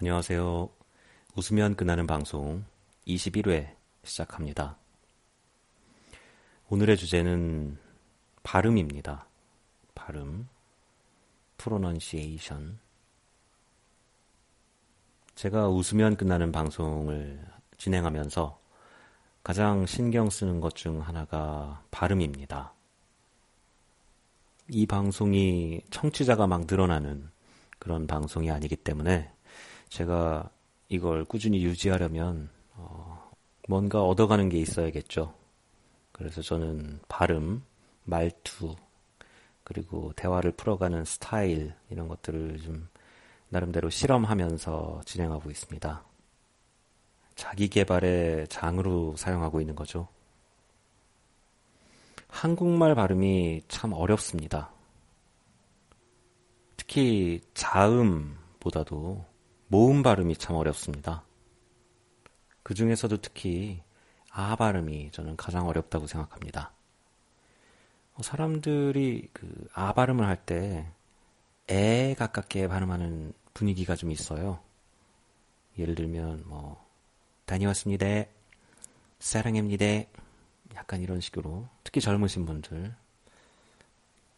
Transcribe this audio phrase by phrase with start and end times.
[0.00, 0.68] 안녕하세요.
[1.34, 2.64] 웃으면 끝나는 방송
[3.08, 3.74] 21회
[4.04, 4.76] 시작합니다.
[6.68, 7.76] 오늘의 주제는
[8.44, 9.26] 발음입니다.
[9.96, 10.48] 발음,
[11.56, 12.78] 프로넌시에이션.
[15.34, 17.44] 제가 웃으면 끝나는 방송을
[17.76, 18.56] 진행하면서
[19.42, 22.72] 가장 신경 쓰는 것 중 하나가 발음입니다.
[24.68, 27.30] 이 방송이 청취자가 막 늘어나는
[27.80, 29.32] 그런 방송이 아니기 때문에
[29.88, 30.50] 제가
[30.88, 33.30] 이걸 꾸준히 유지하려면 어,
[33.68, 35.34] 뭔가 얻어가는 게 있어야겠죠.
[36.12, 37.62] 그래서 저는 발음,
[38.04, 38.74] 말투,
[39.62, 42.88] 그리고 대화를 풀어가는 스타일 이런 것들을 좀
[43.50, 46.04] 나름대로 실험하면서 진행하고 있습니다.
[47.34, 50.08] 자기 개발의 장으로 사용하고 있는 거죠.
[52.28, 54.72] 한국말 발음이 참 어렵습니다.
[56.76, 59.24] 특히 자음보다도
[59.68, 61.24] 모음 발음이 참 어렵습니다.
[62.62, 63.82] 그 중에서도 특히
[64.30, 66.72] 아 발음이 저는 가장 어렵다고 생각합니다.
[68.14, 70.86] 어, 사람들이 그 아 발음을 할 때
[71.70, 74.60] 에 가깝게 발음하는 분위기가 좀 있어요.
[75.78, 76.82] 예를 들면 뭐
[77.46, 78.06] 다녀왔습니다.
[79.20, 79.84] 사랑합니다.
[80.76, 82.94] 약간 이런 식으로 특히 젊으신 분들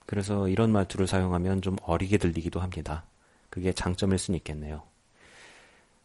[0.06, 3.04] 그래서 이런 말투를 사용하면 좀 어리게 들리기도 합니다.
[3.48, 4.82] 그게 장점일 수는 있겠네요.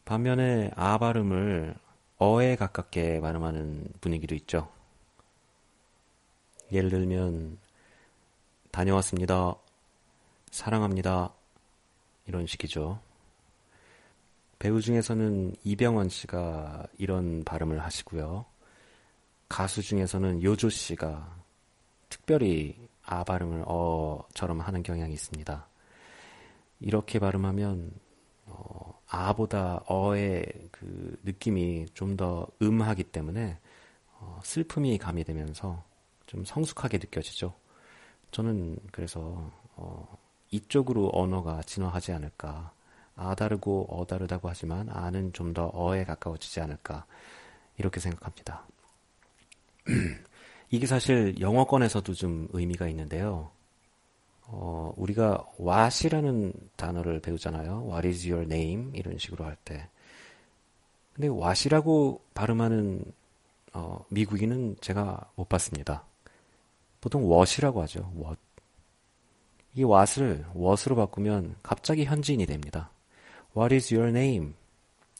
[0.06, 1.75] 반면에 아 발음을
[2.17, 4.72] 어에 가깝게 발음하는 분위기도 있죠.
[6.72, 7.58] 예를 들면
[8.72, 9.56] 다녀왔습니다.
[10.52, 11.33] 사랑합니다.
[12.28, 13.00] 이런 식이죠.
[14.59, 18.45] 배우 중에서는 이병헌 씨가 이런 발음을 하시고요.
[19.50, 21.36] 가수 중에서는 요조 씨가
[22.09, 25.67] 특별히 아 발음을 어처럼 하는 경향이 있습니다.
[26.80, 27.92] 이렇게 발음하면
[28.48, 33.58] 어, 아보다 어의 그 느낌이 좀 더 음하기 때문에
[34.19, 35.83] 어, 슬픔이 가미되면서
[36.27, 37.53] 좀 성숙하게 느껴지죠.
[38.31, 40.17] 저는 그래서 어,
[40.52, 42.71] 이쪽으로 언어가 진화하지 않을까.
[43.15, 47.05] 아 다르고 어 다르다고 하지만 아는 좀 더 어에 가까워지지 않을까.
[47.77, 48.65] 이렇게 생각합니다.
[50.71, 53.52] 이게 사실 영어권에서도 좀 의미가 있는데요.
[54.48, 57.88] 어, 우리가 what이라는 단어를 배우잖아요.
[57.89, 58.92] What is your name?
[58.94, 59.88] 이런 식으로 할 때.
[61.14, 63.04] 근데 what이라고 발음하는
[63.73, 66.04] 어, 미국인은 제가 못 봤습니다.
[67.02, 68.11] 보통 what이라고 하죠.
[68.16, 68.39] what.
[69.76, 72.92] 이 what을 what으로 바꾸면 갑자기 현지인이 됩니다.
[73.56, 74.54] What is your name?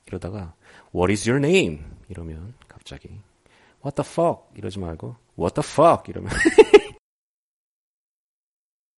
[0.06, 0.54] 이러다가
[0.94, 1.84] What is your name?
[2.10, 3.10] 이러면 갑자기
[3.84, 4.44] What the fuck?
[4.56, 6.10] 이러지 말고 What the fuck?
[6.10, 6.32] 이러면